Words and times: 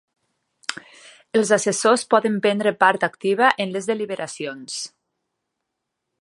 Els 1.41 1.51
assessors 1.57 2.05
poden 2.13 2.39
prendre 2.45 2.73
part 2.85 3.05
activa 3.09 3.51
en 3.67 3.77
les 3.77 3.89
deliberacions. 3.93 4.81